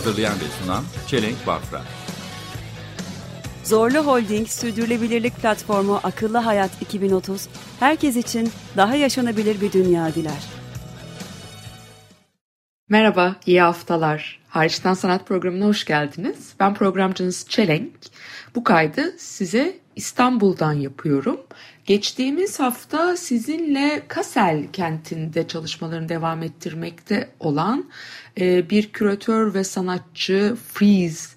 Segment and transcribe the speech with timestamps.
[0.00, 1.82] Hazırlayan ve sunan Çelenk Bafra
[3.64, 7.48] Zorlu Holding Sürdürülebilirlik Platformu Akıllı Hayat 2030,
[7.80, 10.44] herkes için daha yaşanabilir bir dünya diler.
[12.88, 14.40] Merhaba, iyi haftalar.
[14.48, 16.54] Hariçten Sanat programına hoş geldiniz.
[16.60, 17.92] Ben programcınız Çelenk.
[18.54, 21.40] Bu kaydı size İstanbul'dan yapıyorum.
[21.90, 27.90] Geçtiğimiz hafta sizinle Kassel kentinde çalışmalarını devam ettirmekte olan
[28.40, 31.28] e, bir küratör ve sanatçı Freeze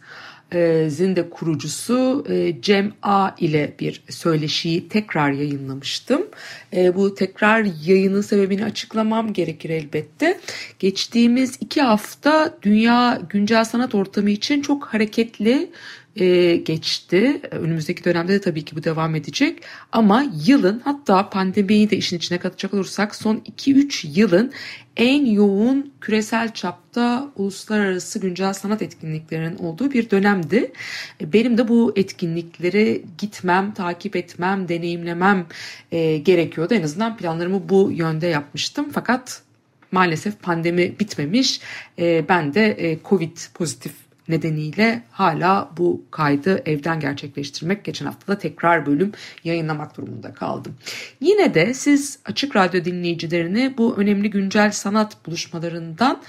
[0.89, 6.27] Z'in de kurucusu e, Cem A ile bir söyleşiyi tekrar yayınlamıştım.
[6.75, 10.39] E, bu tekrar yayının sebebini açıklamam gerekir elbette.
[10.79, 15.69] Geçtiğimiz iki hafta dünya güncel sanat ortamı için çok hareketli
[16.15, 17.41] e, geçti.
[17.51, 19.63] Önümüzdeki dönemde de tabii ki bu devam edecek.
[19.91, 24.53] Ama yılın hatta pandemiyi de işin içine katacak olursak son 2-3 yılın
[24.97, 30.71] en yoğun küresel çapta uluslararası güncel sanat etkinliklerinin olduğu bir dönemdi.
[31.21, 35.45] Benim de bu etkinliklere gitmem, takip etmem, deneyimlemem
[35.91, 36.73] e, gerekiyordu.
[36.73, 38.89] En azından planlarımı bu yönde yapmıştım.
[38.93, 39.41] Fakat
[39.91, 41.61] maalesef pandemi bitmemiş.
[41.99, 43.93] E, ben de e, Covid pozitif
[44.27, 49.11] nedeniyle hala bu kaydı evden gerçekleştirmek geçen hafta da tekrar bölüm
[49.43, 50.75] yayınlamak durumunda kaldım.
[51.21, 56.21] Yine de siz Açık Radyo dinleyicilerini bu önemli güncel sanat buluşmalarından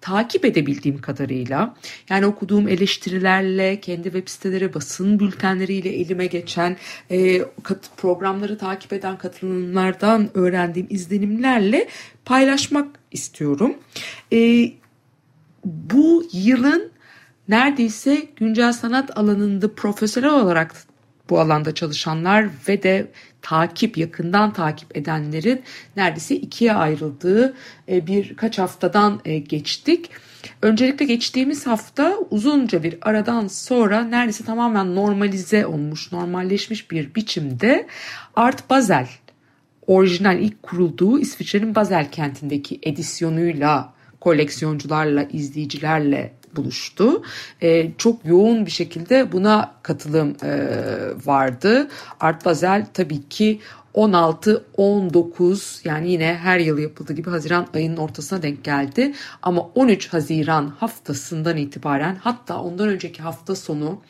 [0.00, 1.74] takip edebildiğim kadarıyla
[2.08, 6.76] yani okuduğum eleştirilerle kendi web siteleri basın bültenleriyle elime geçen
[7.10, 7.42] e,
[7.96, 11.88] programları takip eden katılımlardan öğrendiğim izlenimlerle
[12.24, 13.74] paylaşmak istiyorum.
[14.32, 14.72] E,
[15.64, 16.90] bu yılın
[17.50, 20.74] neredeyse güncel sanat alanında profesyonel olarak
[21.30, 23.10] bu alanda çalışanlar ve de
[23.42, 25.62] takip yakından takip edenlerin
[25.96, 27.54] neredeyse ikiye ayrıldığı
[27.88, 30.10] e, birkaç haftadan e, geçtik.
[30.62, 37.86] Öncelikle geçtiğimiz hafta uzunca bir aradan sonra neredeyse tamamen normalize olmuş, normalleşmiş bir biçimde
[38.36, 39.08] Art Basel
[39.86, 47.22] orijinal ilk kurulduğu İsviçre'nin Basel kentindeki edisyonuyla koleksiyoncularla, izleyicilerle buluştu.
[47.62, 50.50] E, çok yoğun bir şekilde buna katılım e,
[51.26, 51.88] vardı.
[52.20, 53.60] Art Basel tabii ki
[53.94, 59.12] 16-19 yani yine her yıl yapıldığı gibi Haziran ayının ortasına denk geldi.
[59.42, 64.00] Ama 13 Haziran haftasından itibaren hatta ondan önceki hafta sonu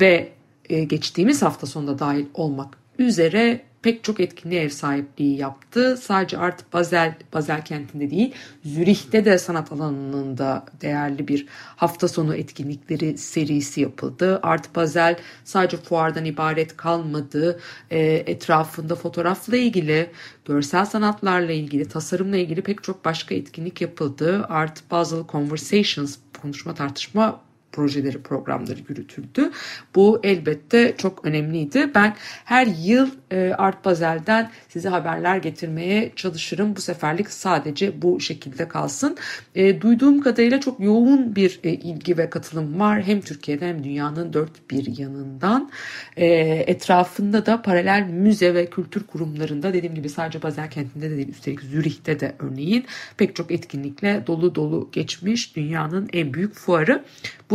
[0.00, 0.32] ve
[0.68, 5.96] e, geçtiğimiz hafta sonunda dahil olmak üzere pek çok etkinliğe ev sahipliği yaptı.
[5.96, 8.34] Sadece Art Basel, Basel kentinde değil,
[8.64, 11.46] Zürih'te de sanat alanında değerli bir
[11.76, 14.40] hafta sonu etkinlikleri serisi yapıldı.
[14.42, 17.60] Art Basel sadece fuardan ibaret kalmadı.
[17.90, 20.10] E, etrafında fotoğrafla ilgili,
[20.44, 24.46] görsel sanatlarla ilgili, tasarımla ilgili pek çok başka etkinlik yapıldı.
[24.48, 29.50] Art Basel Conversations konuşma tartışma projeleri, programları yürütüldü.
[29.94, 31.90] Bu elbette çok önemliydi.
[31.94, 32.14] Ben
[32.44, 36.76] her yıl e, Art Basel'den size haberler getirmeye çalışırım.
[36.76, 39.16] Bu seferlik sadece bu şekilde kalsın.
[39.54, 43.02] E, duyduğum kadarıyla çok yoğun bir e, ilgi ve katılım var.
[43.02, 45.70] Hem Türkiye'de hem dünyanın dört bir yanından.
[46.16, 51.60] Etrafında da paralel müze ve kültür kurumlarında dediğim gibi sadece Basel kentinde de değil üstelik
[51.60, 52.84] Zürih'te de örneğin
[53.16, 57.04] pek çok etkinlikle dolu dolu geçmiş dünyanın en büyük fuarı.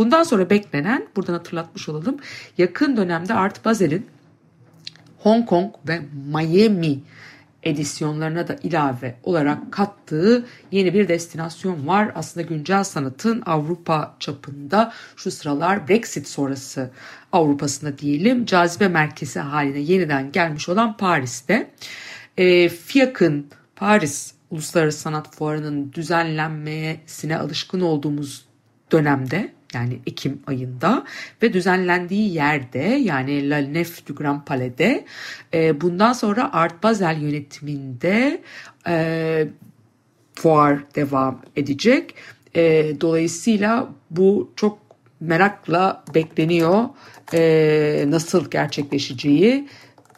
[0.04, 2.16] Bundan sonra beklenen, buradan hatırlatmış olalım,
[2.58, 4.06] yakın dönemde Art Basel'in
[5.18, 7.00] Hong Kong ve Miami
[7.62, 12.12] edisyonlarına da ilave olarak kattığı yeni bir destinasyon var.
[12.14, 16.90] Aslında güncel sanatın Avrupa çapında şu sıralar Brexit sonrası
[17.32, 21.70] Avrupa'sında diyelim cazibe merkezi haline yeniden gelmiş olan Paris'te.
[22.36, 23.46] E, FIAC'ın
[23.76, 28.44] Paris Uluslararası Sanat Fuarı'nın düzenlenmesine alışkın olduğumuz
[28.92, 31.04] dönemde yani Ekim ayında
[31.42, 35.04] ve düzenlendiği yerde yani La Nef du Grand Palais'de
[35.54, 38.40] e, bundan sonra Art Basel yönetiminde
[38.88, 39.48] e,
[40.34, 42.14] fuar devam edecek.
[42.56, 44.78] E, dolayısıyla bu çok
[45.20, 46.84] merakla bekleniyor
[47.34, 49.68] e, nasıl gerçekleşeceği.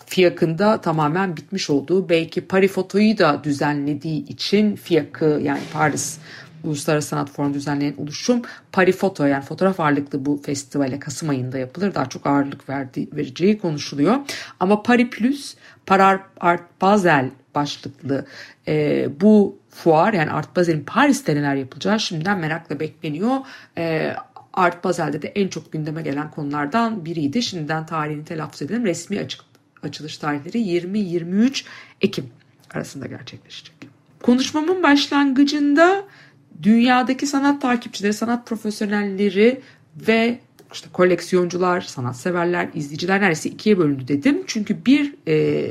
[0.06, 6.19] FİAK'ın tamamen bitmiş olduğu belki Paris Foto'yu da düzenlediği için FİAK'ı yani Paris
[6.67, 8.43] Uluslararası Sanat Forumu düzenleyen oluşum
[8.73, 11.95] Parifoto yani fotoğraf ağırlıklı bu festivale Kasım ayında yapılır.
[11.95, 14.17] Daha çok ağırlık verdiği, vereceği konuşuluyor.
[14.61, 15.55] Ama Pari Plus,
[15.87, 18.27] Parar Art Basel başlıklı
[18.69, 23.37] e, bu fuar yani Art Basel'in Paris'te neler yapacağı şimdiden merakla bekleniyor.
[23.79, 24.15] E,
[24.53, 27.43] Art Basel'de de en çok gündeme gelen konulardan biriydi.
[27.43, 28.85] Şimdiden tarihini telaffuz edelim.
[28.85, 29.41] Resmi açık,
[29.83, 31.65] açılış tarihleri 20-23
[32.01, 32.31] Ekim
[32.75, 33.75] arasında gerçekleşecek.
[34.23, 36.05] Konuşmamın başlangıcında
[36.62, 39.61] dünyadaki sanat takipçileri, sanat profesyonelleri
[39.97, 40.38] ve
[40.73, 44.43] işte koleksiyoncular, sanatseverler, izleyiciler neredeyse ikiye bölündü dedim.
[44.47, 45.67] Çünkü bir e,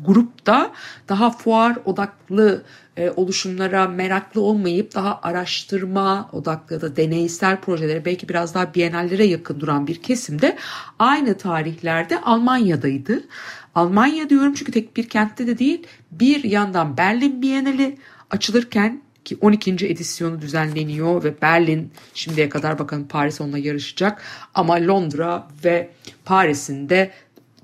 [0.00, 0.72] grupta
[1.08, 2.62] daha fuar odaklı
[2.96, 9.24] e, oluşumlara meraklı olmayıp daha araştırma odaklı ya da deneysel projelere belki biraz daha bienallere
[9.24, 10.56] yakın duran bir kesimde
[10.98, 13.24] aynı tarihlerde Almanya'daydı.
[13.74, 17.98] Almanya diyorum çünkü tek bir kentte de değil bir yandan Berlin Bienali
[18.30, 19.86] açılırken ki 12.
[19.86, 24.22] edisyonu düzenleniyor ve Berlin şimdiye kadar bakalım Paris onunla yarışacak
[24.54, 25.90] ama Londra ve
[26.24, 27.10] Paris'in de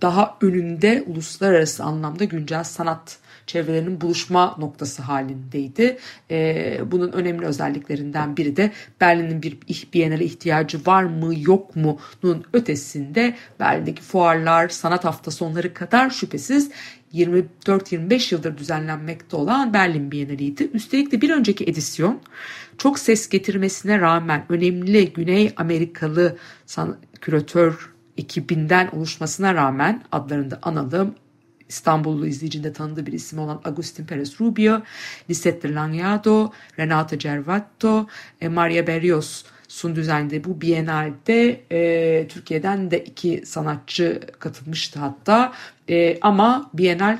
[0.02, 5.98] daha önünde uluslararası anlamda güncel sanat çevrelerinin buluşma noktası halindeydi.
[6.30, 9.58] Ee, bunun önemli özelliklerinden biri de Berlin'in bir
[9.94, 16.70] Biennale ihtiyacı var mı yok mu'nun ötesinde Berlin'deki fuarlar, sanat hafta sonları kadar şüphesiz
[17.14, 20.70] 24-25 yıldır düzenlenmekte olan Berlin Bienaliydi.
[20.72, 22.20] Üstelik de bir önceki edisyon
[22.78, 26.36] çok ses getirmesine rağmen önemli Güney Amerikalı
[26.66, 31.14] san- küratör ekibinden oluşmasına rağmen adlarını da analım.
[31.68, 34.82] İstanbullu izleyicinde tanıdığı bir isim olan Agustin Perez Rubio,
[35.30, 38.06] Lisette Langiado, Renato Cervato,
[38.40, 45.52] e, Maria Berrios sun düzenlediği bu Biennale'de e, Türkiye'den de iki sanatçı katılmıştı hatta.
[45.88, 47.18] E, ama Biennale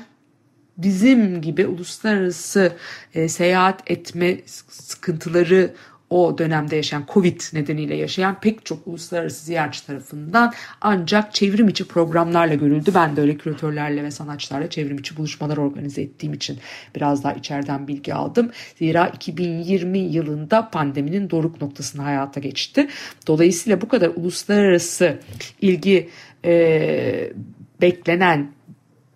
[0.77, 2.73] bizim gibi uluslararası
[3.13, 4.37] e, seyahat etme
[4.69, 5.73] sıkıntıları
[6.13, 12.53] o dönemde yaşayan Covid nedeniyle yaşayan pek çok uluslararası ziyaretçi tarafından ancak çevrim içi programlarla
[12.53, 12.91] görüldü.
[12.95, 16.57] Ben de öyle küratörlerle ve sanatçılarla çevrim içi buluşmalar organize ettiğim için
[16.95, 18.51] biraz daha içeriden bilgi aldım.
[18.75, 22.87] Zira 2020 yılında pandeminin doruk noktasına hayata geçti.
[23.27, 25.19] Dolayısıyla bu kadar uluslararası
[25.61, 26.09] ilgi
[26.45, 27.33] e,
[27.81, 28.51] beklenen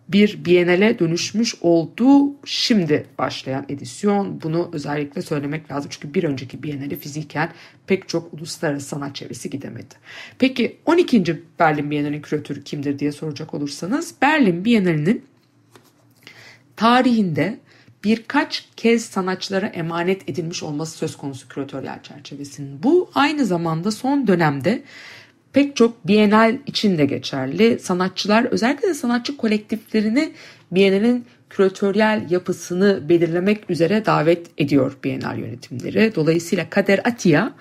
[0.10, 4.42] bir Biennale dönüşmüş olduğu şimdi başlayan edisyon.
[4.42, 7.52] Bunu özellikle söylemek lazım çünkü bir önceki Biennale fiziken
[7.88, 9.96] pek çok uluslararası sanat çevresi gidemedi.
[10.40, 11.44] Peki 12.
[11.60, 15.26] Berlin Biennale'nin küratörü kimdir diye soracak olursanız Berlin Biennale'nin
[16.76, 17.60] tarihinde
[18.04, 22.84] birkaç kez sanatçılara emanet edilmiş olması söz konusu küratörler çerçevesinin.
[22.84, 24.84] Bu aynı zamanda son dönemde
[25.54, 27.80] pek çok Bienal için de geçerli.
[27.80, 30.34] Sanatçılar özellikle de sanatçı kolektiflerini
[30.72, 36.16] Bienal'in küratöryel yapısını belirlemek üzere davet ediyor Bienal yönetimleri.
[36.16, 37.52] Dolayısıyla Kader Atia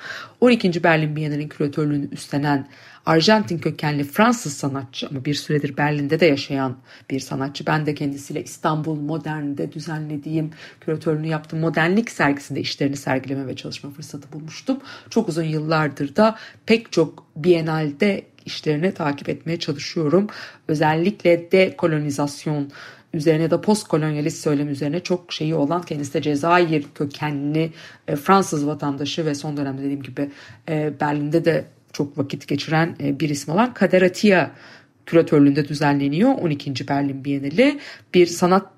[0.40, 0.84] 12.
[0.84, 2.68] Berlin Bienal'in küratörlüğünü üstlenen
[3.06, 6.76] Arjantin kökenli Fransız sanatçı ama bir süredir Berlin'de de yaşayan
[7.10, 7.66] bir sanatçı.
[7.66, 10.50] Ben de kendisiyle İstanbul Modern'de düzenlediğim
[10.80, 14.78] küratörlüğünü yaptığım modernlik sergisinde işlerini sergileme ve çalışma fırsatı bulmuştum.
[15.10, 16.36] Çok uzun yıllardır da
[16.66, 20.26] pek çok Biennale'de işlerini takip etmeye çalışıyorum.
[20.68, 22.70] Özellikle dekolonizasyon
[23.14, 27.72] üzerine de postkolonyalist söylem üzerine çok şeyi olan kendisi de Cezayir kökenli
[28.08, 30.30] e, Fransız vatandaşı ve son dönemde dediğim gibi
[30.68, 31.64] e, Berlin'de de
[31.96, 34.50] çok vakit geçiren e, bir isim olan Kader Atia
[35.06, 36.88] küratörlüğünde düzenleniyor 12.
[36.88, 37.78] Berlin Bienali.
[38.14, 38.75] Bir sanat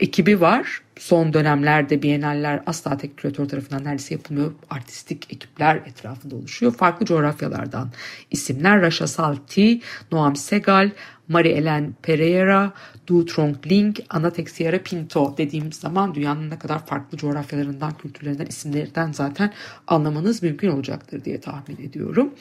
[0.00, 0.82] ekibi var.
[0.98, 4.52] Son dönemlerde Biennaller asla tek küratör tarafından neredeyse yapılmıyor.
[4.70, 6.74] Artistik ekipler etrafında oluşuyor.
[6.74, 7.90] Farklı coğrafyalardan
[8.30, 8.82] isimler.
[8.82, 9.80] Rasha Salti,
[10.12, 10.90] Noam Segal,
[11.30, 12.72] Marie-Hélène Pereira,
[13.06, 19.12] Du Trong Ling, Ana Texiera Pinto dediğimiz zaman dünyanın ne kadar farklı coğrafyalarından, kültürlerinden, isimlerinden
[19.12, 19.52] zaten
[19.86, 22.34] anlamanız mümkün olacaktır diye tahmin ediyorum.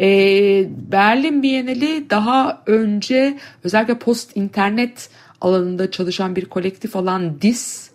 [0.00, 7.90] Ee, Berlin Bienali daha önce özellikle post internet alanında çalışan bir kolektif olan DIS,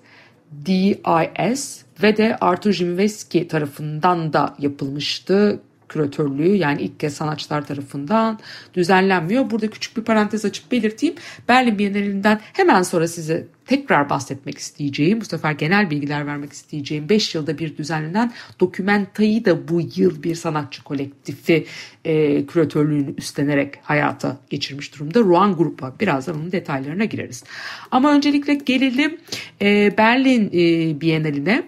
[0.65, 5.59] DIS ve de Artur Jimveski tarafından da yapılmıştı
[5.91, 8.39] küratörlüğü yani ilk kez sanatçılar tarafından
[8.73, 9.49] düzenlenmiyor.
[9.49, 11.15] Burada küçük bir parantez açıp belirteyim.
[11.49, 17.35] Berlin Bienalinden hemen sonra size tekrar bahsetmek isteyeceğim, bu sefer genel bilgiler vermek isteyeceğim 5
[17.35, 21.65] yılda bir düzenlenen Dokumenta'yı da bu yıl bir sanatçı kolektifi
[22.05, 25.19] e, küratörlüğünü üstlenerek hayata geçirmiş durumda.
[25.19, 27.43] Ruan Grup'a birazdan onun detaylarına gireriz.
[27.91, 29.17] Ama öncelikle gelelim
[29.61, 31.63] e, Berlin e, Biennaline.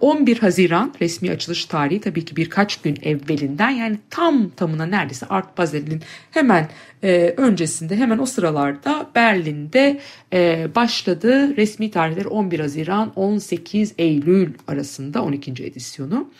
[0.00, 5.58] 11 Haziran resmi açılış tarihi tabii ki birkaç gün evvelinden yani tam tamına neredeyse Art
[5.58, 6.68] Basel'in hemen
[7.04, 10.00] e, öncesinde hemen o sıralarda Berlin'de
[10.32, 11.56] e, başladı.
[11.56, 15.64] Resmi tarihleri 11 Haziran 18 Eylül arasında 12.
[15.64, 16.30] edisyonu.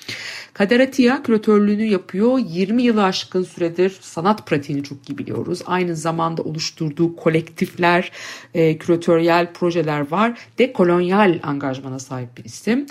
[0.52, 2.38] Kader Atiye küratörlüğünü yapıyor.
[2.38, 5.62] 20 yılı aşkın süredir sanat pratiğini çok iyi biliyoruz.
[5.66, 8.12] Aynı zamanda oluşturduğu kolektifler,
[8.54, 10.38] e, küratöryel projeler var.
[10.58, 12.86] Dekolonyal angajmana sahip bir isim.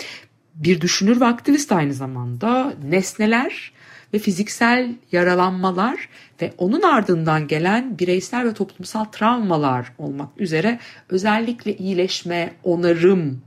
[0.54, 2.74] Bir düşünür ve aktivist aynı zamanda.
[2.84, 3.72] Nesneler
[4.14, 6.08] ve fiziksel yaralanmalar
[6.44, 13.42] ve onun ardından gelen bireysel ve toplumsal travmalar olmak üzere özellikle iyileşme, onarım,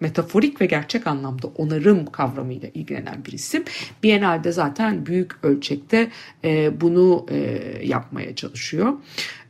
[0.00, 3.64] metaforik ve gerçek anlamda onarım kavramıyla ilgilenen bir isim.
[4.02, 6.10] Biennale'de zaten büyük ölçekte
[6.44, 8.92] e, bunu e, yapmaya çalışıyor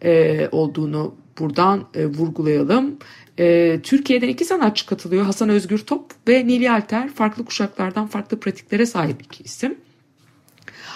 [0.04, 2.98] e, olduğunu buradan e, vurgulayalım.
[3.38, 5.24] E, Türkiye'den iki sanatçı katılıyor.
[5.24, 9.78] Hasan Özgür Top ve Nili Alter farklı kuşaklardan farklı pratiklere sahip iki isim.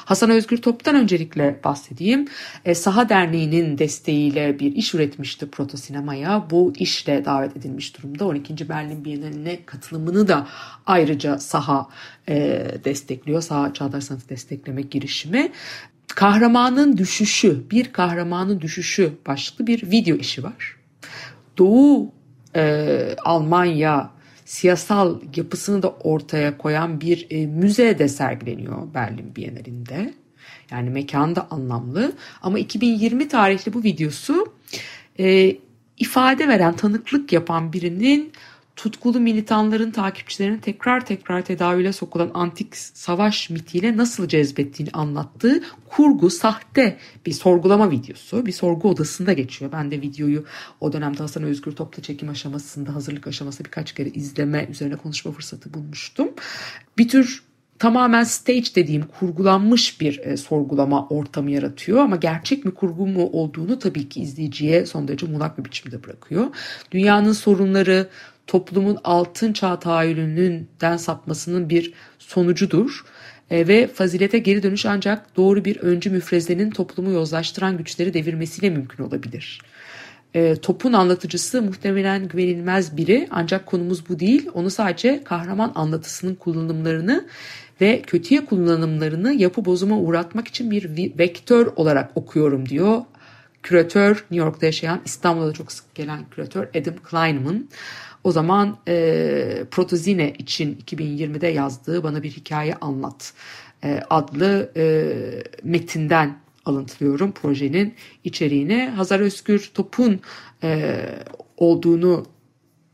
[0.04, 2.28] Hasan Özgür Top'tan öncelikle bahsedeyim.
[2.64, 6.46] E, Saha Derneği'nin desteğiyle bir iş üretmişti Proto Sinema'ya.
[6.50, 8.26] Bu işle davet edilmiş durumda.
[8.26, 8.68] 12.
[8.68, 10.46] Berlin Bienali'ne katılımını da
[10.86, 11.88] ayrıca Saha
[12.28, 13.40] e, destekliyor.
[13.40, 15.52] Saha Çağdaş Sanatı Destekleme girişimi.
[16.14, 20.76] Kahramanın düşüşü, bir kahramanın düşüşü başlıklı bir video işi var.
[21.58, 22.12] Doğu
[22.56, 24.10] e, Almanya
[24.44, 30.14] siyasal yapısını da ortaya koyan bir e, müze de sergileniyor Berlin Bienalinde.
[30.70, 34.52] Yani mekan da anlamlı ama 2020 tarihli bu videosu
[35.18, 35.56] e,
[35.98, 38.32] ifade veren, tanıklık yapan birinin
[38.76, 46.98] tutkulu militanların takipçilerinin tekrar tekrar tedavüle sokulan antik savaş mitiyle nasıl cezbettiğini anlattığı kurgu, sahte
[47.26, 48.46] bir sorgulama videosu.
[48.46, 49.72] Bir sorgu odasında geçiyor.
[49.72, 50.44] Ben de videoyu
[50.80, 55.74] o dönemde Hasan Özgür Top'ta çekim aşamasında, hazırlık aşamasında birkaç kere izleme, üzerine konuşma fırsatı
[55.74, 56.28] bulmuştum.
[56.98, 57.42] Bir tür
[57.78, 63.78] tamamen stage dediğim kurgulanmış bir e, sorgulama ortamı yaratıyor ama gerçek mi kurgu mu olduğunu
[63.78, 66.46] tabii ki izleyiciye son derece muğlak bir biçimde bırakıyor.
[66.90, 68.08] Dünyanın sorunları,
[68.46, 73.04] toplumun altın çağ tahayyülünün sapmasının bir sonucudur.
[73.50, 79.04] E, ve fazilete geri dönüş ancak doğru bir öncü müfrezenin toplumu yozlaştıran güçleri devirmesiyle mümkün
[79.04, 79.60] olabilir.
[80.34, 84.48] E, topun anlatıcısı muhtemelen güvenilmez biri ancak konumuz bu değil.
[84.54, 87.26] Onu sadece kahraman anlatısının kullanımlarını
[87.80, 93.02] ve kötüye kullanımlarını yapı bozuma uğratmak için bir vektör olarak okuyorum diyor.
[93.62, 97.68] Küratör New York'ta yaşayan İstanbul'da çok sık gelen küratör Adam Kleinman.
[98.24, 103.32] O zaman e, Protozine için 2020'de yazdığı Bana Bir Hikaye Anlat
[103.84, 105.14] e, adlı e,
[105.62, 108.88] metinden alıntılıyorum projenin içeriğine.
[108.88, 110.20] Hazar Özgür Top'un
[110.62, 111.00] e,
[111.56, 112.26] olduğunu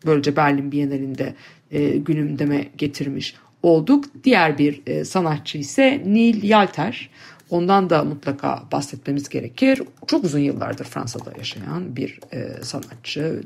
[0.06, 1.34] böylece Berlin Bienalinde
[1.70, 4.04] e, günümdeme getirmiş olduk.
[4.24, 7.10] Diğer bir e, sanatçı ise Neil Yalter.
[7.50, 9.82] Ondan da mutlaka bahsetmemiz gerekir.
[10.06, 13.42] Çok uzun yıllardır Fransa'da yaşayan bir e, sanatçı.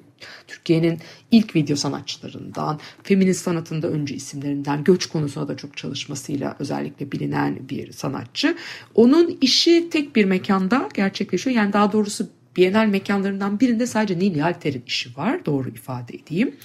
[0.47, 0.99] Türkiye'nin
[1.31, 7.93] ilk video sanatçılarından, feminist sanatında öncü isimlerinden, göç konusunda da çok çalışmasıyla özellikle bilinen bir
[7.93, 8.57] sanatçı.
[8.95, 11.57] Onun işi tek bir mekanda gerçekleşiyor.
[11.57, 15.47] Yani daha doğrusu Bienal mekanlarından birinde sadece Neil Halter'in işi var.
[15.47, 16.57] Doğru ifade edeyim.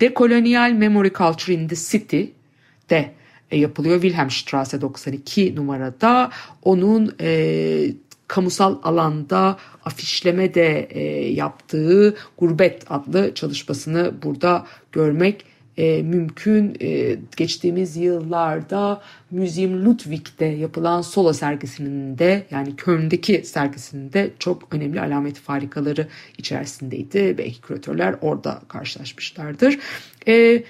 [0.00, 2.24] Decolonial Memory Culture in the City
[2.90, 3.12] de
[3.56, 4.02] yapılıyor.
[4.02, 6.30] Wilhelmstrasse 92 numarada
[6.62, 7.94] onun e,
[8.28, 15.44] kamusal alanda afişleme de e, yaptığı Gurbet adlı çalışmasını burada görmek
[15.76, 16.76] e, mümkün.
[16.80, 25.00] E, geçtiğimiz yıllarda Museum Ludwig'de yapılan solo sergisinin de yani Köln'deki sergisinin de çok önemli
[25.00, 27.34] alamet farikaları içerisindeydi.
[27.38, 29.78] Belki küratörler orada karşılaşmışlardır.
[30.28, 30.62] E,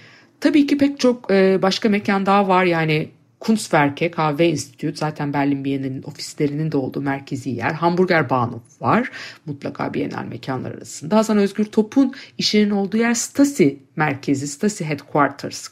[0.43, 3.09] Tabii ki pek çok e, başka mekan daha var yani
[3.41, 7.73] Kunstwerke Kahve Enstitüt zaten Berlin Bienalinin ofislerinin de olduğu merkezi yer.
[7.73, 9.11] Hamburger Bahnhof var
[9.47, 11.17] mutlaka Bienal mekanlar arasında.
[11.17, 15.69] Hasan Özgür Top'un işinin olduğu yer Stasi merkezi, Stasi Headquarters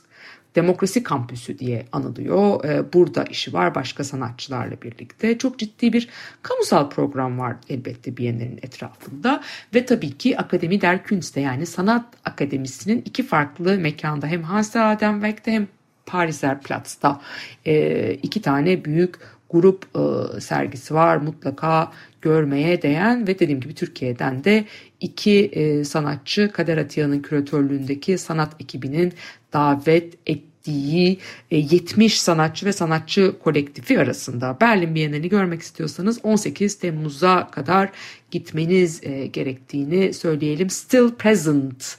[0.54, 2.64] Demokrasi Kampüsü diye anılıyor.
[2.64, 5.38] Ee, burada işi var başka sanatçılarla birlikte.
[5.38, 6.08] Çok ciddi bir
[6.42, 9.42] kamusal program var elbette Biennale'nin etrafında.
[9.74, 15.52] Ve tabii ki Akademi der Künste yani Sanat Akademisi'nin iki farklı mekanda hem Hansa Adenweg'de
[15.52, 15.68] hem
[16.06, 17.20] Pariser Platz'ta
[17.66, 19.14] e, iki tane büyük
[19.50, 21.92] grup e, sergisi var mutlaka
[22.22, 24.64] görmeye değen ve dediğim gibi Türkiye'den de
[25.00, 29.12] iki e, sanatçı Kader Atiya'nın küratörlüğündeki sanat ekibinin
[29.52, 31.18] davet ettiği
[31.50, 37.90] e, 70 sanatçı ve sanatçı kolektifi arasında Berlin Bienalini görmek istiyorsanız 18 Temmuz'a kadar
[38.30, 40.70] gitmeniz e, gerektiğini söyleyelim.
[40.70, 41.96] Still Present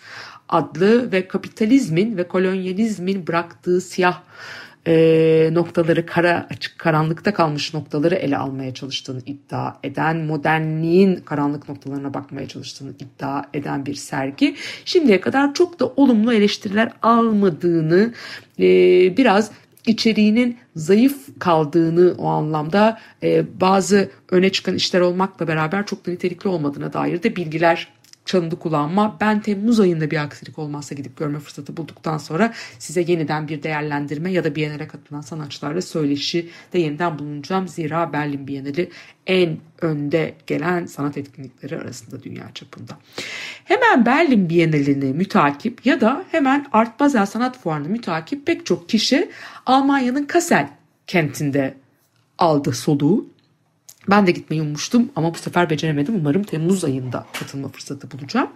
[0.50, 4.22] adlı ve kapitalizmin ve kolonyalizmin bıraktığı siyah
[4.88, 12.14] e, noktaları kara açık karanlıkta kalmış noktaları ele almaya çalıştığını iddia eden modernliğin karanlık noktalarına
[12.14, 14.56] bakmaya çalıştığını iddia eden bir sergi.
[14.86, 18.14] Şimdiye kadar çok da olumlu eleştiriler almadığını
[18.60, 18.68] e,
[19.18, 19.52] biraz
[19.88, 26.48] içeriğinin zayıf kaldığını o anlamda e, bazı öne çıkan işler olmakla beraber çok da nitelikli
[26.48, 27.88] olmadığına dair de bilgiler
[28.32, 29.18] çalındı kulağıma.
[29.22, 34.32] Ben Temmuz ayında bir aksilik olmazsa gidip görme fırsatı bulduktan sonra size yeniden bir değerlendirme
[34.32, 37.68] ya da Biennale katılan sanatçılarla söyleşi de yeniden bulunacağım.
[37.68, 38.90] Zira Berlin Biennale
[39.28, 42.98] en önde gelen sanat etkinlikleri arasında dünya çapında.
[43.66, 49.30] Hemen Berlin Biennale'ni mütakip ya da hemen Art Basel Sanat Fuarı'nı mütakip pek çok kişi
[49.66, 50.70] Almanya'nın Kassel
[51.08, 51.74] kentinde
[52.38, 53.26] aldı soluğu.
[54.10, 56.15] Ben de gitmeyi ummuştum ama bu sefer beceremedim.
[56.15, 58.50] Umarım Temmuz ayında katılma fırsatı bulacağım.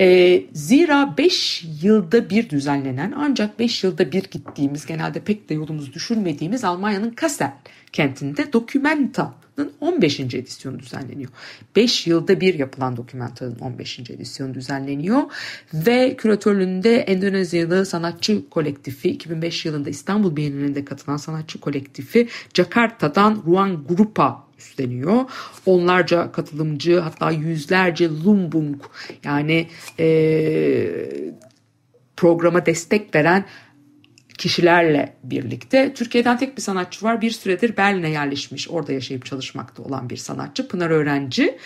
[0.00, 5.94] Ee, zira 5 yılda bir düzenlenen ancak 5 yılda bir gittiğimiz genelde pek de yolumuz
[5.94, 7.52] düşürmediğimiz Almanya'nın Kassel
[7.92, 10.20] kentinde Dokumenta'nın 15.
[10.20, 11.30] edisyonu düzenleniyor.
[11.76, 14.00] 5 yılda bir yapılan Dokumenta'nın 15.
[14.00, 15.22] edisyonu düzenleniyor
[15.74, 24.51] ve küratörlüğünde Endonezyalı sanatçı kolektifi 2005 yılında İstanbul Bienalinde katılan sanatçı kolektifi Jakarta'dan Ruang Grupa
[24.62, 25.24] üstleniyor.
[25.66, 28.82] Onlarca katılımcı hatta yüzlerce lumbung
[29.24, 30.06] yani e,
[32.16, 33.44] programa destek veren
[34.38, 37.20] kişilerle birlikte Türkiye'den tek bir sanatçı var.
[37.20, 41.58] Bir süredir Berlin'e yerleşmiş, orada yaşayıp çalışmakta olan bir sanatçı Pınar Öğrenci.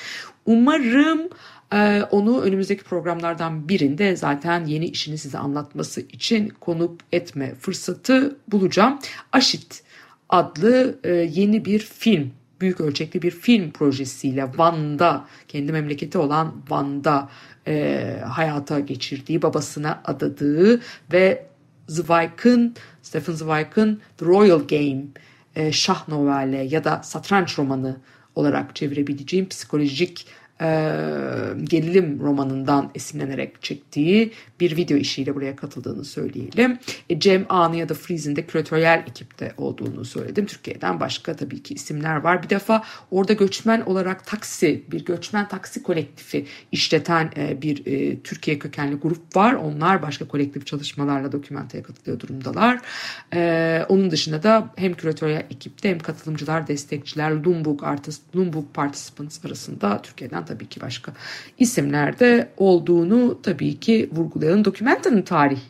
[0.47, 1.29] Umarım
[1.73, 8.99] e, onu önümüzdeki programlardan birinde zaten yeni işini size anlatması için konuk etme fırsatı bulacağım.
[9.33, 9.83] Aşit
[10.29, 17.28] adlı e, yeni bir film büyük ölçekli bir film projesiyle Van'da kendi memleketi olan Van'da
[17.66, 20.80] e, hayata geçirdiği babasına adadığı
[21.12, 21.46] ve
[21.88, 25.04] Zweig'ın Stephen Zweig'ın The Royal Game
[25.56, 27.96] e, şah novelle ya da satranç romanı
[28.34, 30.26] olarak çevirebileceğim psikolojik
[30.60, 30.66] e,
[31.64, 36.78] gerilim romanından esinlenerek çektiği bir video işiyle buraya katıldığını söyleyelim.
[37.10, 40.46] E, Cem Anı ya da Freeze'in de küratöryel ekipte olduğunu söyledim.
[40.46, 42.42] Türkiye'den başka tabii ki isimler var.
[42.42, 48.58] Bir defa orada göçmen olarak taksi, bir göçmen taksi kolektifi işleten e, bir e, Türkiye
[48.58, 49.54] kökenli grup var.
[49.54, 52.80] Onlar başka kolektif çalışmalarla dokümantaya katılıyor durumdalar.
[53.34, 60.02] E, onun dışında da hem küratöryel ekipte hem katılımcılar, destekçiler, Lumbuk Artist, Lumbuk Participants arasında
[60.02, 61.13] Türkiye'den tabii ki başka
[61.59, 64.65] isimlerde olduğunu tabii ki vurgulayalım.
[64.65, 65.61] Dokumentanın tarih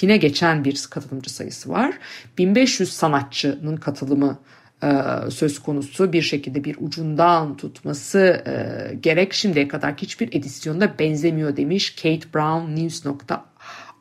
[0.00, 1.98] yine geçen bir katılımcı sayısı var.
[2.38, 4.38] 1500 sanatçının katılımı
[4.82, 4.90] e,
[5.30, 11.96] söz konusu bir şekilde bir ucundan tutması e, gerek şimdiye kadar hiçbir edisyonda benzemiyor demiş
[11.96, 13.53] Kate Brown News.com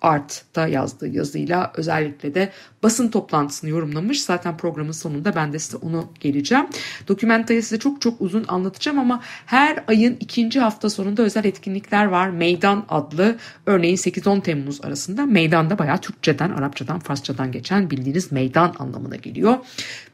[0.03, 2.49] Art'ta yazdığı yazıyla özellikle de
[2.83, 4.23] basın toplantısını yorumlamış.
[4.23, 6.65] Zaten programın sonunda ben de size onu geleceğim.
[7.07, 12.29] Dokumentayı size çok çok uzun anlatacağım ama her ayın ikinci hafta sonunda özel etkinlikler var.
[12.29, 19.15] Meydan adlı örneğin 8-10 Temmuz arasında meydanda bayağı Türkçeden, Arapçadan, Farsçadan geçen bildiğiniz meydan anlamına
[19.15, 19.57] geliyor.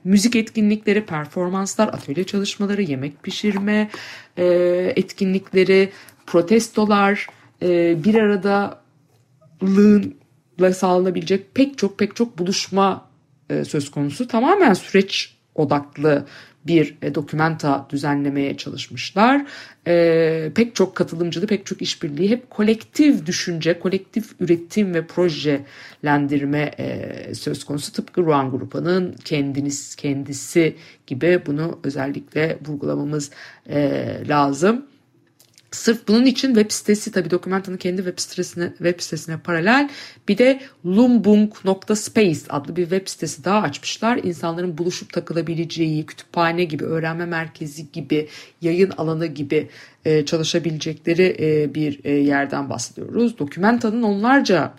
[0.04, 3.90] Müzik etkinlikleri, performanslar, atölye çalışmaları, yemek pişirme
[4.38, 4.46] e,
[4.96, 5.92] etkinlikleri,
[6.26, 7.28] protestolar,
[7.62, 8.80] e, bir arada
[9.64, 13.10] lığınla sağlanabilecek pek çok pek çok buluşma
[13.50, 14.28] e, söz konusu.
[14.28, 16.26] Tamamen süreç odaklı
[16.68, 19.46] bir e, dokumenta düzenlemeye çalışmışlar.
[19.88, 27.36] E, pek çok katılımcılı, pek çok işbirliği hep kolektif düşünce, kolektif üretim ve projelendirme e,
[27.36, 27.94] söz konusu.
[27.94, 30.76] Tıpkı Ruan Grupa'nın kendiniz kendisi
[31.08, 33.32] gibi bunu özellikle vurgulamamız
[33.70, 34.86] e, lazım.
[35.72, 39.90] Sırf bunun için web sitesi tabii Dokumenta'nın kendi web sitesine, web sitesine paralel
[40.28, 44.18] bir de lumbung.space adlı bir web sitesi daha açmışlar.
[44.18, 48.28] İnsanların buluşup takılabileceği kütüphane gibi, öğrenme merkezi gibi,
[48.62, 49.70] yayın alanı gibi
[50.06, 53.40] e, çalışabilecekleri e, bir e, yerden bahsediyoruz.
[53.40, 54.74] Dokumenta'nın onlarca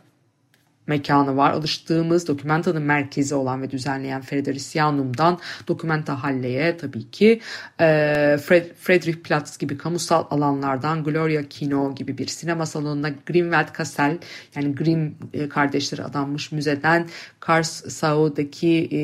[0.90, 1.50] mekanı var.
[1.50, 7.40] Alıştığımız Dokumenta'nın merkezi olan ve düzenleyen Frederiциanum'dan Dokumenta Halle'ye tabii ki
[7.80, 7.86] e,
[8.42, 14.18] Fred, Friedrich Platz gibi kamusal alanlardan Gloria Kino gibi bir sinema salonuna Grimwald Kassel
[14.54, 17.08] yani Grimm e, kardeşleri adanmış müzeden
[17.40, 19.00] Karlsruhe'daki e,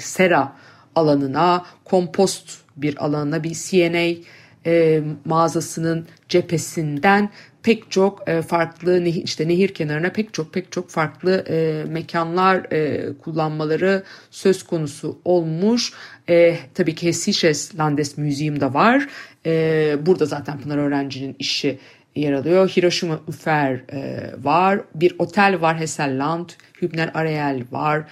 [0.00, 0.52] Sera
[0.94, 4.22] alanına, kompost bir alana, bir CNA
[4.66, 7.30] e, mağazasının cephesinden
[7.62, 13.08] pek çok e, farklı işte nehir kenarına pek çok pek çok farklı e, mekanlar e,
[13.18, 15.92] kullanmaları söz konusu olmuş.
[16.28, 19.08] E, tabii ki Hessisches Landesmuseum da var.
[19.46, 21.78] E, burada zaten Pınar Öğrenci'nin işi
[22.16, 22.68] yer alıyor.
[22.68, 24.80] Hiroshima Ufer e, var.
[24.94, 26.48] Bir otel var Hesselland.
[26.82, 28.04] Hübner Ariel var.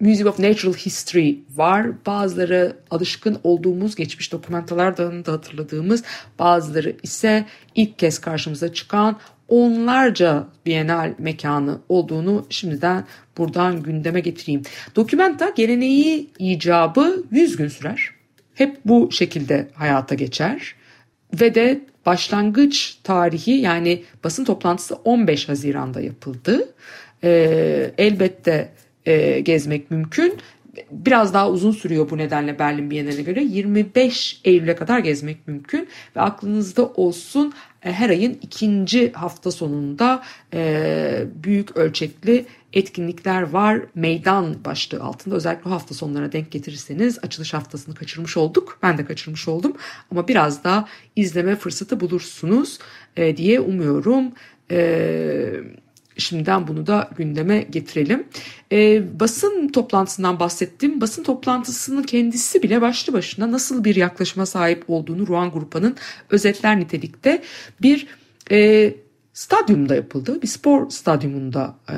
[0.00, 2.06] Museum of Natural History var.
[2.06, 6.02] Bazıları alışkın olduğumuz geçmiş dokümantalardan da hatırladığımız
[6.38, 9.16] bazıları ise ilk kez karşımıza çıkan
[9.48, 13.04] onlarca bienal mekanı olduğunu şimdiden
[13.38, 14.62] buradan gündeme getireyim.
[14.96, 18.10] Dokümenta geleneği icabı 100 gün sürer.
[18.54, 20.74] Hep bu şekilde hayata geçer
[21.40, 26.68] ve de başlangıç tarihi yani basın toplantısı 15 Haziran'da yapıldı.
[27.24, 28.72] Ee, elbette
[29.06, 30.38] e, gezmek mümkün.
[30.90, 33.42] Biraz daha uzun sürüyor bu nedenle Berlin Bienali'ne göre.
[33.42, 40.22] 25 Eylül'e kadar gezmek mümkün ve aklınızda olsun e, her ayın ikinci hafta sonunda
[40.54, 43.80] e, büyük ölçekli etkinlikler var.
[43.94, 48.78] Meydan başlığı altında özellikle hafta sonlarına denk getirirseniz açılış haftasını kaçırmış olduk.
[48.82, 49.76] Ben de kaçırmış oldum
[50.10, 52.78] ama biraz daha izleme fırsatı bulursunuz
[53.16, 54.32] e, diye umuyorum.
[54.70, 55.85] Evet
[56.18, 58.26] Şimdiden bunu da gündeme getirelim.
[58.72, 61.00] E, basın toplantısından bahsettim.
[61.00, 65.96] Basın toplantısının kendisi bile başlı başına nasıl bir yaklaşıma sahip olduğunu Ruan Grupa'nın
[66.30, 67.42] özetler nitelikte
[67.82, 68.06] bir
[68.50, 68.94] e,
[69.32, 70.42] stadyumda yapıldı.
[70.42, 71.94] Bir spor stadyumunda e,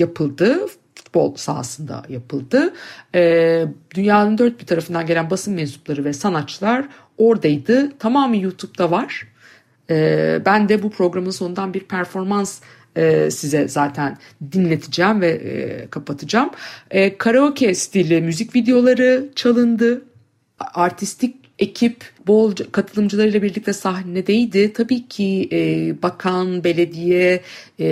[0.00, 0.66] yapıldı
[1.12, 2.74] futbol sahasında yapıldı.
[3.14, 6.88] E, dünyanın dört bir tarafından gelen basın mensupları ve sanatçılar
[7.18, 7.98] oradaydı.
[7.98, 9.28] Tamamı YouTube'da var.
[9.90, 12.60] E, ben de bu programın sonundan bir performans
[12.96, 14.18] e, size zaten
[14.52, 16.50] dinleteceğim ve e, kapatacağım.
[16.90, 20.02] E, karaoke stili müzik videoları çalındı.
[20.58, 24.72] Artistik ekip bol katılımcılarıyla birlikte sahnedeydi.
[24.72, 27.42] Tabii ki e, bakan, belediye,
[27.80, 27.86] e,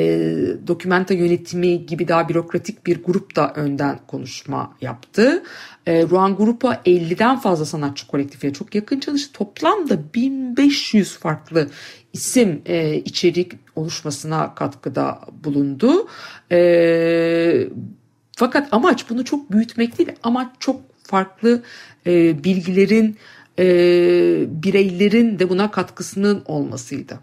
[0.66, 5.42] dokümenta yönetimi gibi daha bürokratik bir grup da önden konuşma yaptı.
[5.86, 9.32] E, Ruan Grupa 50'den fazla sanatçı kolektifiyle çok yakın çalıştı.
[9.32, 11.68] Toplamda 1500 farklı
[12.12, 16.08] isim e, içerik oluşmasına katkıda bulundu.
[16.52, 17.68] E,
[18.36, 20.12] fakat amaç bunu çok büyütmek değil.
[20.22, 21.62] Amaç çok farklı
[22.06, 23.16] e, bilgilerin,
[23.58, 23.64] e,
[24.62, 27.20] bireylerin de buna katkısının olmasıydı.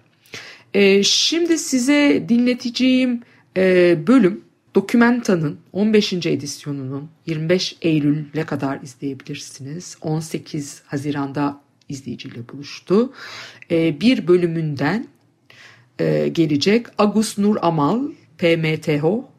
[0.74, 3.22] E, şimdi size dinleteceğim
[3.58, 6.14] e, bölüm Dokumenta'nın 15.
[6.14, 9.98] edisyonunun 25 Eylül'e kadar izleyebilirsiniz.
[10.02, 13.14] 18 Haziran'da izleyiciyle buluştu.
[13.72, 15.08] E, bir bölümünden
[16.00, 18.02] e, gelecek Agus Nur Amal
[18.38, 19.30] PMTHO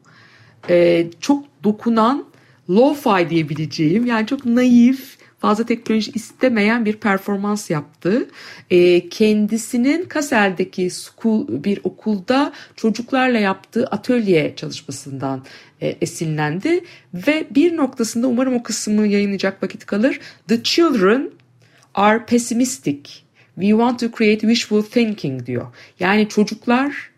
[0.69, 2.25] e, çok dokunan
[2.69, 8.27] lo-fi diyebileceğim yani çok naif fazla teknoloji istemeyen bir performans yaptı.
[8.69, 15.45] E, kendisinin Kasel'deki school, bir okulda çocuklarla yaptığı atölye çalışmasından
[15.81, 16.83] e, esinlendi
[17.13, 20.19] ve bir noktasında umarım o kısmı yayınlayacak vakit kalır.
[20.47, 21.31] The children
[21.95, 23.23] are pessimistic.
[23.55, 25.67] We want to create wishful thinking diyor.
[25.99, 27.11] Yani çocuklar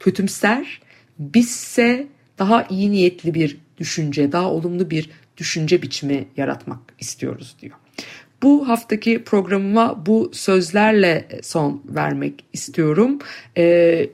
[0.00, 0.80] kötümser,
[1.18, 2.06] bizse
[2.38, 7.76] daha iyi niyetli bir düşünce, daha olumlu bir düşünce biçimi yaratmak istiyoruz diyor.
[8.42, 13.18] Bu haftaki programıma bu sözlerle son vermek istiyorum.
[13.56, 14.10] Ee,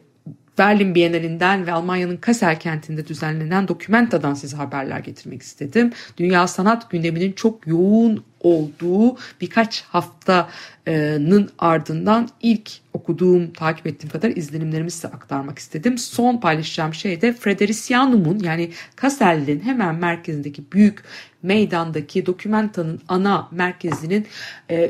[0.59, 5.93] Berlin Bienalinden ve Almanya'nın Kassel kentinde düzenlenen Dokumenta'dan size haberler getirmek istedim.
[6.17, 14.91] Dünya sanat gündeminin çok yoğun olduğu birkaç haftanın ardından ilk okuduğum, takip ettiğim kadar izlenimlerimi
[14.91, 15.99] size aktarmak istedim.
[15.99, 21.05] Son paylaşacağım şey de Fredericianum'un yani Kassel'in hemen merkezindeki büyük
[21.43, 24.27] meydandaki Dokumenta'nın ana merkezinin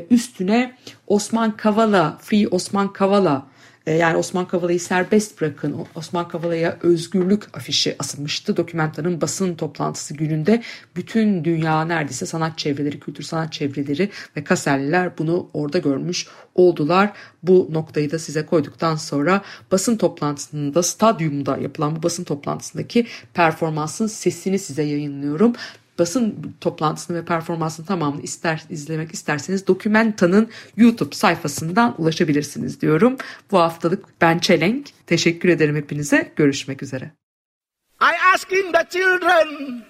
[0.09, 0.75] üstüne
[1.07, 3.54] Osman Kavala, Free Osman Kavala e,
[3.91, 8.57] yani Osman Kavala'yı serbest bırakın, Osman Kavala'ya özgürlük afişi asılmıştı.
[8.57, 10.63] Dokumentanın basın toplantısı gününde
[10.95, 17.13] bütün dünya neredeyse sanat çevreleri, kültür sanat çevreleri ve Kaselliler bunu orada görmüş oldular.
[17.43, 24.59] Bu noktayı da size koyduktan sonra basın toplantısında stadyumda yapılan bu basın toplantısındaki performansın sesini
[24.59, 25.53] size yayınlıyorum
[25.99, 33.17] basın toplantısını ve performansını tamamını ister, izlemek isterseniz Dokumenta'nın YouTube sayfasından ulaşabilirsiniz diyorum.
[33.51, 34.87] Bu haftalık ben Çelenk.
[35.07, 36.31] Teşekkür ederim hepinize.
[36.35, 37.11] Görüşmek üzere.
[38.01, 39.83] I asking the children,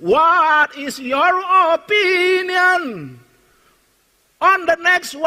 [0.00, 1.42] what is your
[1.74, 3.10] opinion
[4.40, 5.22] on the next 100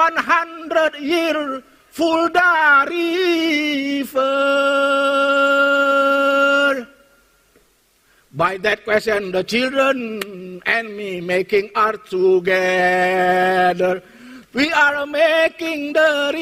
[1.01, 4.25] year Fulda River?
[8.36, 14.04] By that question, the children and me making art together.
[14.52, 16.36] We are making the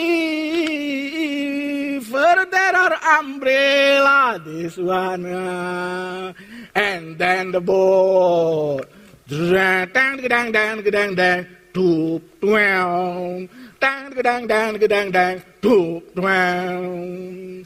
[2.01, 2.47] river.
[2.49, 6.34] There are umbrella, this one, uh,
[6.73, 8.89] and then the boat.
[9.29, 11.45] Dang, dang, dang, dang, dang,
[11.77, 13.47] toop, twang.
[13.79, 17.62] Dang, dang, dang, dang, dang, toop, twang.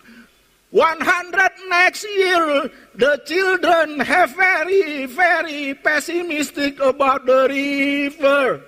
[0.78, 8.62] 100 next year, the children have very, very pessimistic about the river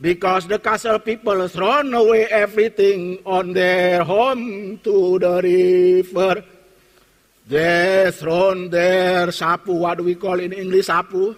[0.00, 6.44] because the castle people thrown away everything on their home to the river.
[7.48, 11.34] They thrown their sapu, what do we call in English sapu?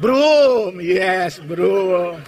[0.00, 2.24] Broom, yes, broom.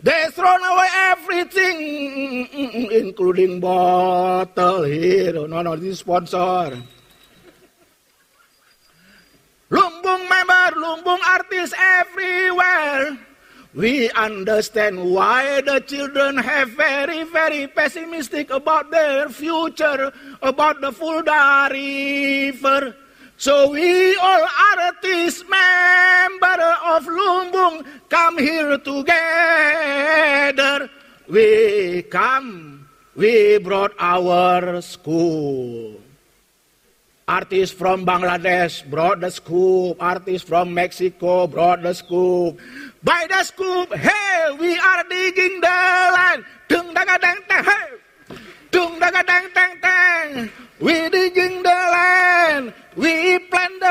[0.00, 2.46] They thrown away everything,
[2.92, 5.32] including bottle here.
[5.48, 6.78] No, no, this is sponsor.
[9.70, 13.18] Lumbung member, Lumbung artists everywhere.
[13.74, 21.68] We understand why the children have very, very pessimistic about their future, about the Fulda
[21.70, 22.94] River.
[23.38, 26.58] So we all artists, member
[26.90, 29.14] of Lumbung, come here together.
[31.28, 36.00] We come, we brought our school.
[37.28, 40.02] Artists from Bangladesh brought the scoop.
[40.02, 42.58] Artists from Mexico brought the scoop.
[43.04, 45.78] By the scoop, hey, we are digging the
[46.10, 46.44] land.
[46.66, 47.86] Dung daga dang dang, hey.
[48.72, 50.50] Dung daga dang dang dang.
[50.80, 52.72] We digging the land.
[52.96, 53.27] We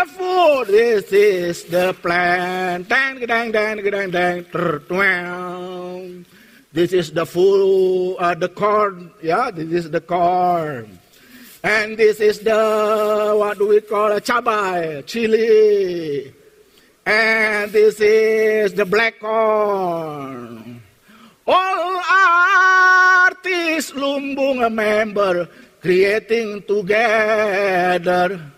[0.06, 0.68] food.
[0.68, 2.84] This is the plan.
[2.84, 4.46] Dang dang dang dang dang.
[6.74, 9.12] This is the full, uh, the corn.
[9.24, 11.00] Yeah, this is the corn.
[11.64, 14.24] And this is the, what do we call it?
[14.24, 16.34] Chabai, chili.
[17.06, 20.82] And this is the black corn.
[21.48, 22.02] All
[23.26, 25.50] artists, Lumbung a member,
[25.82, 28.52] creating together,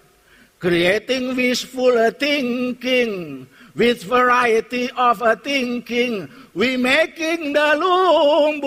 [0.60, 8.60] creating wishful thinking, with variety of thinking, we making the Lumbung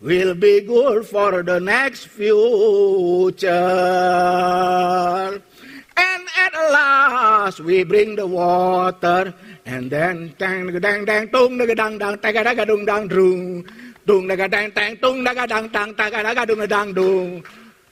[0.00, 3.50] will be good for the next future.
[5.96, 9.34] And at last we bring the water,
[9.66, 13.66] and then dang dang dang tung dang dang dang dang dang dang dung
[14.06, 16.94] dung dang dang dang tung dang dang dang dang dang dung dang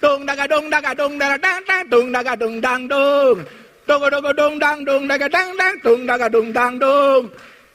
[0.03, 3.45] dung dung dang dung dang dung dang dang dang dung dang dung dang dung
[3.87, 7.29] dung dung dung dang dung dang dang dang dung dang dung dang dung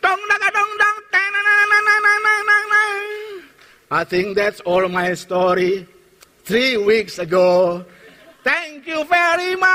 [0.03, 2.83] dung dang dung dang dang na na na na na na na
[3.89, 5.87] I think that's all my story.
[6.43, 7.83] Three weeks ago.
[8.43, 9.71] Thank you very much.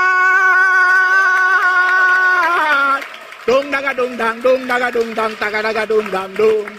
[3.49, 6.69] Dung daga dung dang dung daga dung dang taga daga dung dang dung.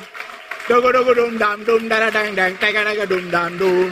[0.71, 3.91] Dogo dogo dung dam dung daga dang dang taga daga dung dam dung.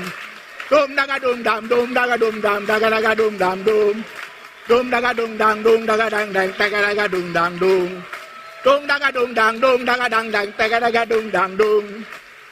[0.73, 4.03] Dum daga dum dam dum daga dum dam daga daga dum dam dum.
[4.69, 7.89] Dum daga dum dam dum daga dang dang daga daga dum dam dum.
[8.65, 11.85] Dum daga dum dam dum daga dang dang daga daga dum dam dum.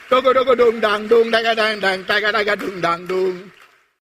[0.09, 3.33] Dogo dogo dum dang dum daga dang dang daga daga dum dam dum.